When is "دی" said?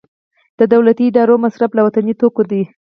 2.51-2.61